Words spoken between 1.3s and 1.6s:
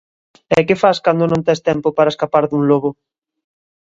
non tes